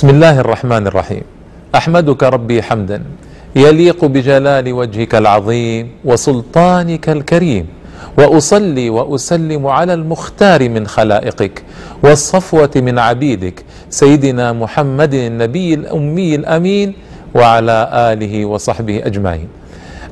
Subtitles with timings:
[0.00, 1.22] بسم الله الرحمن الرحيم
[1.74, 3.02] احمدك ربي حمدا
[3.56, 7.66] يليق بجلال وجهك العظيم وسلطانك الكريم
[8.18, 11.62] واصلي واسلم على المختار من خلائقك
[12.02, 16.94] والصفوه من عبيدك سيدنا محمد النبي الامي الامين
[17.34, 19.48] وعلى اله وصحبه اجمعين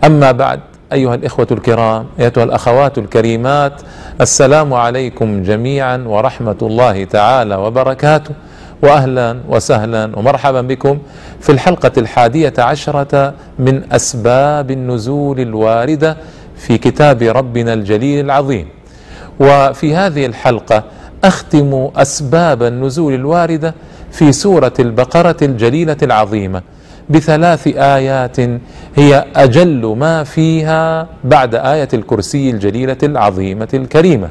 [0.04, 0.60] اما بعد
[0.92, 3.82] ايها الاخوه الكرام ايتها الاخوات الكريمات
[4.20, 8.47] السلام عليكم جميعا ورحمه الله تعالى وبركاته
[8.82, 10.98] واهلا وسهلا ومرحبا بكم
[11.40, 16.16] في الحلقة الحادية عشرة من أسباب النزول الواردة
[16.56, 18.66] في كتاب ربنا الجليل العظيم.
[19.40, 20.84] وفي هذه الحلقة
[21.24, 23.74] أختم أسباب النزول الواردة
[24.12, 26.62] في سورة البقرة الجليلة العظيمة
[27.10, 28.40] بثلاث آيات
[28.96, 34.30] هي أجل ما فيها بعد آية الكرسي الجليلة العظيمة الكريمة.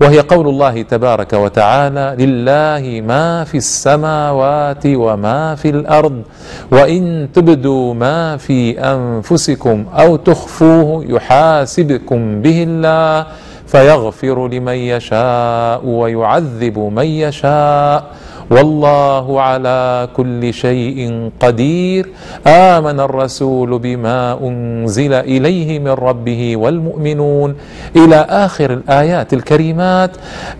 [0.00, 6.22] وهي قول الله تبارك وتعالى لله ما في السماوات وما في الأرض
[6.70, 13.26] وإن تبدوا ما في أنفسكم أو تخفوه يحاسبكم به الله
[13.66, 18.04] فيغفر لمن يشاء ويعذب من يشاء.
[18.50, 22.08] والله على كل شيء قدير.
[22.46, 27.56] آمن الرسول بما أنزل إليه من ربه والمؤمنون
[27.96, 30.10] إلى آخر الآيات الكريمات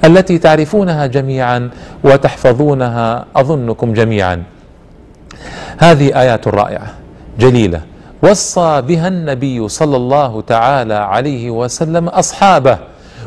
[0.04, 1.70] التي تعرفونها جميعا
[2.04, 4.42] وتحفظونها أظنكم جميعا.
[5.78, 6.94] هذه آيات رائعة
[7.38, 7.80] جليلة.
[8.22, 12.78] وصى بها النبي صلى الله تعالى عليه وسلم أصحابه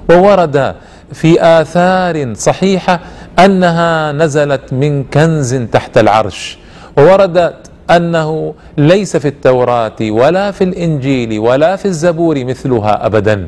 [0.10, 0.76] وورد
[1.14, 3.00] في آثار صحيحة
[3.40, 6.58] أنها نزلت من كنز تحت العرش
[6.98, 7.56] ووردت
[7.92, 13.48] أنه ليس في التوراة ولا في الإنجيل ولا في الزبور مثلها أبدا.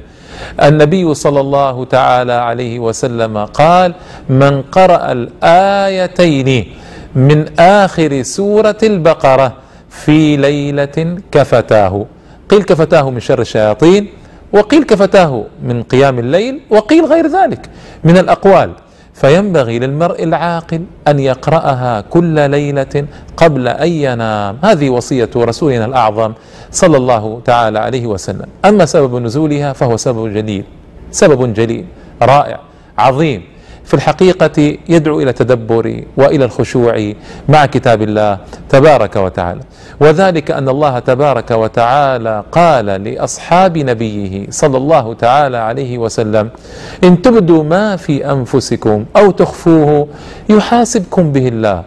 [0.64, 3.94] النبي صلى الله تعالى عليه وسلم قال
[4.30, 6.68] من قرأ الآيتين
[7.16, 9.54] من آخر سورة البقرة
[9.90, 12.06] في ليلة كفتاه.
[12.50, 14.08] قيل كفتاه من شر الشياطين
[14.54, 17.70] وقيل كفتاه من قيام الليل وقيل غير ذلك.
[18.04, 18.72] من الأقوال
[19.16, 23.06] فينبغي للمرء العاقل أن يقرأها كل ليلة
[23.38, 24.58] قبل أن ينام.
[24.64, 26.34] هذه وصية رسولنا الأعظم
[26.72, 28.48] صلى الله تعالى عليه وسلم.
[28.66, 30.64] أما سبب نزولها فهو سبب جليل
[31.12, 31.86] سبب جليل
[32.22, 32.60] رائع
[32.98, 33.55] عظيم.
[33.86, 37.14] في الحقيقة يدعو إلى التدبر وإلى الخشوع
[37.50, 38.38] مع كتاب الله
[38.70, 39.62] تبارك وتعالى.
[40.00, 46.50] وذلك أن الله تبارك وتعالى قال لأصحاب نبيه صلى الله تعالى عليه وسلم
[47.04, 50.08] إن تبدوا ما في أنفسكم أو تخفوه
[50.50, 51.84] يحاسبكم به الله.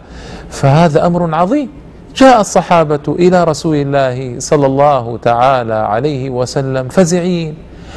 [0.49, 1.69] فهذا أمر عظيم.
[2.15, 7.55] جاء الصحابة إلى رسول الله صلى الله تعالى عليه وسلم فزعين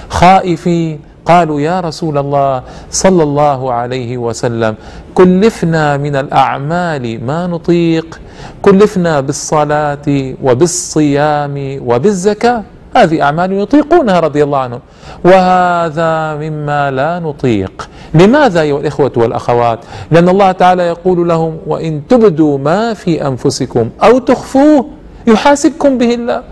[0.09, 4.75] خائفين قالوا يا رسول الله صلى الله عليه وسلم
[5.15, 8.21] كلفنا من الأعمال ما نطيق
[8.63, 12.63] كلفنا بالصلاة وبالصيام وبالزكاة
[12.97, 14.81] هذه أعمال يطيقونها رضي الله عنهم
[15.25, 17.89] وهذا مما لا نطيق.
[18.15, 19.79] لماذا أيها الإخوة والأخوات؟
[20.11, 24.87] لأن الله تعالى يقول لهم وإن تبدوا ما في أنفسكم أو تخفوه
[25.27, 26.43] يحاسبكم به الله.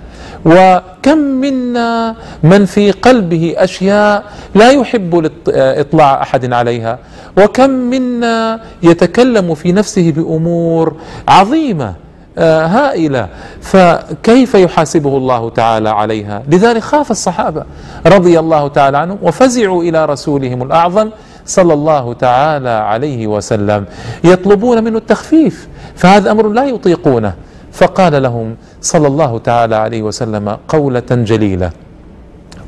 [0.44, 4.24] وكم منا من في قلبه أشياء
[4.54, 6.98] لا يحب إطلاع أحد عليها.
[7.38, 10.96] وكم منا يتكلم في نفسه بأمور
[11.28, 11.94] عظيمة
[12.38, 13.28] آه، هائلة.
[13.60, 17.64] فكيف يحاسبه الله تعالى عليها؟ لذلك خاف الصحابة
[18.06, 21.10] رضي الله تعالى عنهم وفزعوا إلى رسولهم الأعظم
[21.46, 23.84] صلى الله تعالى عليه وسلم.
[24.24, 27.34] يطلبون منه التخفيف فهذا أمر لا يطيقونه.
[27.80, 28.48] فقال لهم
[28.92, 31.70] صلى الله تعالى عليه وسلم قولة جليلة.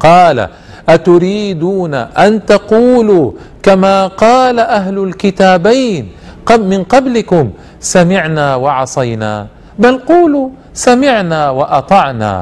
[0.01, 0.49] قال
[0.89, 3.27] أتريدون أن تقولوا
[3.63, 6.05] كما قال أهل الكتابين
[6.49, 7.45] من قبلكم
[7.81, 9.35] سمعنا وعصينا.
[9.79, 12.35] بل قولوا سمعنا وأطعنا.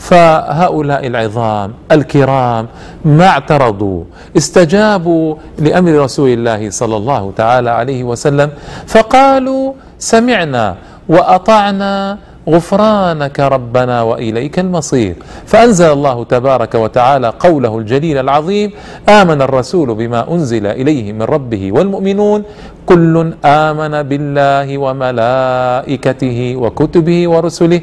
[0.00, 2.64] فهؤلاء العظام الكرام
[3.04, 4.04] ما اعترضوا
[4.36, 5.26] استجابوا
[5.58, 8.48] لأمر رسول الله صلى الله تعالى عليه وسلم
[8.86, 9.64] فقالوا
[9.98, 10.66] سمعنا
[11.08, 12.18] وأطعنا
[12.48, 15.14] غفرانك ربنا وإليك المصير.
[15.46, 18.72] فأنزل الله تبارك وتعالى قوله الجليل العظيم
[19.08, 22.42] آمن الرسول بما أنزل إليه من ربه والمؤمنون
[22.90, 23.14] كل
[23.44, 27.80] آمن بالله وملائكته وكتبه ورسله.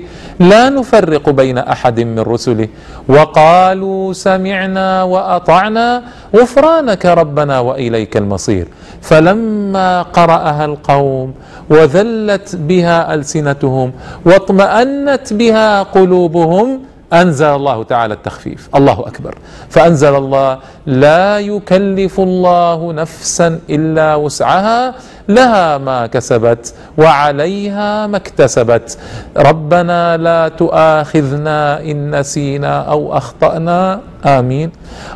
[0.51, 2.67] لا نفرق بين أحد من رسله.
[3.07, 5.87] وقالوا سمعنا وأطعنا
[6.35, 8.67] غفرانك ربنا وإليك المصير.
[9.01, 11.27] فلما قرأها القوم
[11.71, 13.87] وذلت بها ألسنتهم
[14.27, 16.67] واطمأنت بها قلوبهم
[17.13, 18.69] أنزل الله تعالى التخفيف.
[18.75, 19.35] الله أكبر.
[19.69, 24.93] فأنزل الله لا يكلف الله نفسا إلا وسعها
[25.29, 28.97] لها ما كسبت وعليها ما اكتسبت.
[29.37, 33.99] ربنا لا تؤاخذنا إن نسينا أو أخطأنا.
[34.25, 34.71] آمين.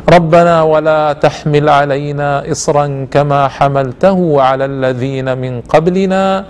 [0.08, 6.44] ربنا ولا تحمل علينا اصرا كما حملته على الذين من قبلنا.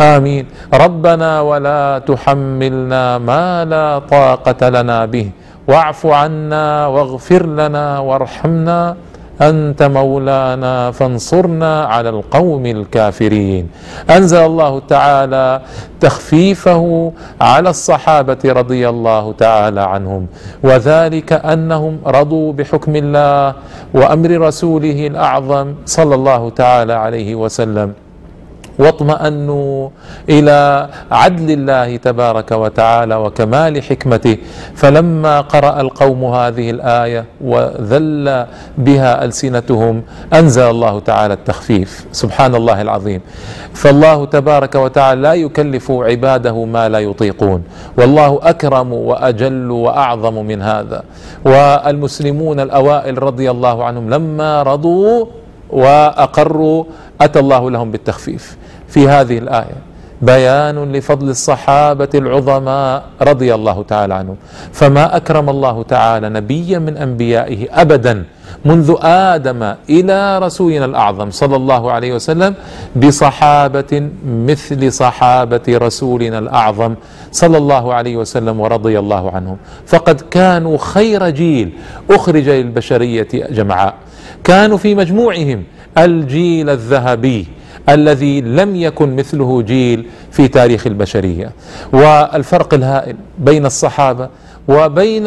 [0.00, 0.46] آمين.
[0.74, 5.30] ربنا ولا تحملنا ما لا طاقة لنا به.
[5.68, 8.96] واعف عنا واغفر لنا وارحمنا.
[9.38, 13.70] أنت مولانا فانصرنا على القوم الكافرين.
[14.10, 15.60] أنزل الله تعالى
[16.00, 20.26] تخفيفه على الصحابة رضي الله تعالى عنهم.
[20.62, 23.54] وذلك أنهم رضوا بحكم الله
[23.94, 28.07] وأمر رسوله الأعظم صلى الله تعالى عليه وسلم.
[28.78, 29.88] واطمأنوا
[30.28, 34.36] إلى عدل الله تبارك وتعالى وكمال حكمته.
[34.74, 38.46] فلما قرأ القوم هذه الآية وذل
[38.78, 40.02] بها ألسنتهم
[40.34, 42.06] أنزل الله تعالى التخفيف.
[42.12, 43.20] سبحان الله العظيم.
[43.74, 47.62] فالله تبارك وتعالى لا يكلف عباده ما لا يطيقون.
[47.98, 51.02] والله أكرم وأجل وأعظم من هذا.
[51.44, 55.26] والمسلمون الأوائل رضي الله عنهم لما رضوا
[55.70, 56.84] وأقروا
[57.20, 58.57] أتى الله لهم بالتخفيف.
[58.88, 59.88] في هذه الآية.
[60.22, 64.36] بيان لفضل الصحابة العظماء رضي الله تعالى عنهم.
[64.72, 68.24] فما أكرم الله تعالى نبيا من أنبيائه أبدا
[68.64, 72.54] منذ آدم إلى رسولنا الأعظم صلى الله عليه وسلم
[72.96, 76.94] بصحابة مثل صحابة رسولنا الأعظم
[77.32, 79.56] صلى الله عليه وسلم ورضي الله عنهم.
[79.86, 81.72] فقد كانوا خير جيل
[82.10, 83.94] أخرج للبشرية جمعاء.
[84.44, 85.64] كانوا في مجموعهم
[85.98, 87.46] الجيل الذهبي.
[87.88, 91.52] الذي لم يكن مثله جيل في تاريخ البشرية.
[91.92, 94.28] والفرق الهائل بين الصحابة
[94.68, 95.26] وبين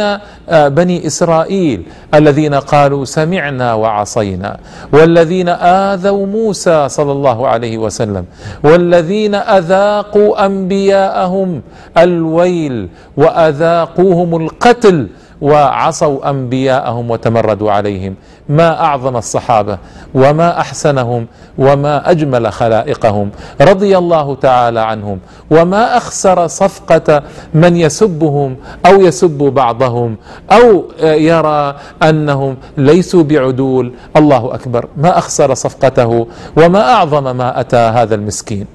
[0.49, 4.57] آه، بني إسرائيل الذين قالوا سمعنا وعصينا
[4.93, 5.49] والذين
[5.89, 8.25] آذوا موسى صلى الله عليه وسلم
[8.63, 11.61] والذين أذاقوا أنبياءهم
[11.97, 15.07] الويل وأذاقوهم القتل
[15.41, 18.15] وعصوا أنبياءهم وتمردوا عليهم.
[18.49, 19.77] ما أعظم الصحابة
[20.13, 21.27] وما أحسنهم
[21.57, 23.29] وما أجمل خلائقهم
[23.61, 25.19] رضي الله تعالى عنهم
[25.51, 27.23] وما أخسر صفقة
[27.53, 28.55] من يسبهم
[28.85, 30.17] أو يسب بعضهم
[30.51, 33.93] أو يرى أنهم ليسوا بعدول.
[34.17, 34.87] الله أكبر.
[34.97, 36.27] ما أخسر صفقته
[36.57, 38.65] وما أعظم ما أتى هذا المسكين.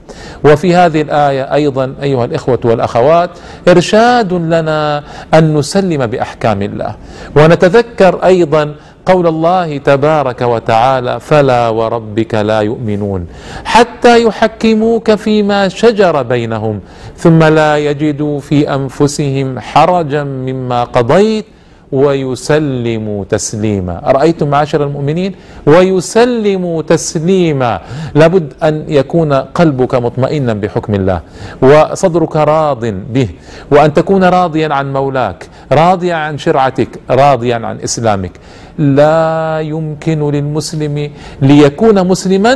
[0.44, 3.30] وفي هذه الآية أيضا أيها الإخوة والأخوات
[3.68, 5.02] إرشاد لنا
[5.34, 6.94] أن نسلم باحكام الله.
[7.36, 8.74] ونتذكر أيضا
[9.06, 13.26] قول الله تبارك وتعالى فلا وربك لا يؤمنون
[13.64, 16.80] حتى يحكموك فيما شجر بينهم
[17.16, 21.46] ثم لا يجدوا في أنفسهم حرجا مما قضيت
[21.92, 24.10] ويسلموا تسليما.
[24.10, 25.32] أرأيتم معاشر المؤمنين؟
[25.66, 27.80] ويسلموا تسليما.
[28.14, 31.20] لابد أن يكون قلبك مطمئنا بحكم الله
[31.62, 33.28] وصدرك راض به
[33.70, 35.46] وأن تكون راضيا عن مولاك.
[35.72, 38.32] راضيا عن شرعتك راضيا عن إسلامك.
[38.78, 41.10] لا يمكن للمسلم
[41.42, 42.52] ليكون مسلما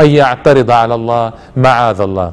[0.00, 2.32] أن يعترض على الله معاذ الله.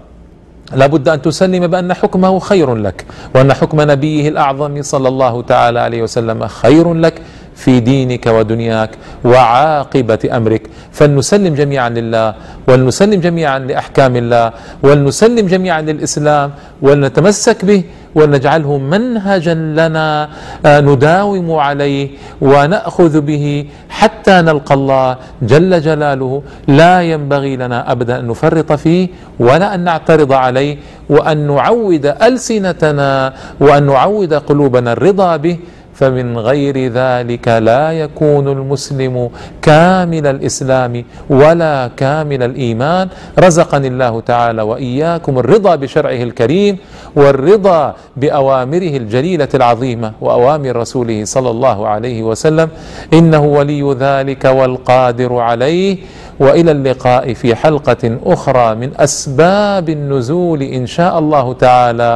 [0.76, 6.02] لابد أن تسلم بأن حكمه خير لك وأن حكم نبيه الأعظم صلى الله تعالى عليه
[6.04, 7.22] وسلم خير لك
[7.56, 8.92] في دينك ودنياك
[9.26, 10.64] وعاقبة أمرك.
[10.92, 12.36] فلنسلم جميعا لله
[12.68, 14.54] ولنسلم جميعا لأحكام الله
[14.84, 16.52] ولنسلم جميعا للإسلام
[16.82, 17.84] ولنتمسك به
[18.16, 20.30] ونجعله منهجا لنا
[20.66, 22.10] آه، نداوم عليه
[22.42, 26.42] ونأخذ به حتى نلقى الله جل جلاله.
[26.68, 29.08] لا ينبغي لنا ابدا أن نفرط فيه
[29.40, 30.78] ولا أن نعترض عليه
[31.10, 35.58] وأن نعود ألسنتنا وأن نعود قلوبنا الرضا به.
[36.02, 39.30] فمن غير ذلك لا يكون المسلم
[39.62, 40.94] كامل الإسلام
[41.30, 43.06] ولا كامل الإيمان.
[43.40, 46.78] رزقني الله تعالى وإياكم الرضا بشرعه الكريم
[47.16, 52.70] والرضا بأوامره الجليلة العظيمة وأوامر رسوله صلى الله عليه وسلم.
[53.14, 55.98] إنه ولي ذلك والقادر عليه.
[56.42, 62.14] وإلى اللقاء في حلقة أخرى من أسباب النزول إن شاء الله تعالى.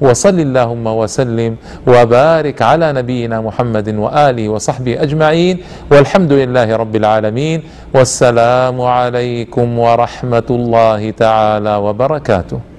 [0.00, 5.54] وصل اللهم وسلم وبارك على نبينا محمد وآله وصحبه أجمعين.
[5.90, 7.58] والحمد لله رب العالمين.
[7.94, 12.73] والسلام عليكم ورحمة الله تعالى وبركاته.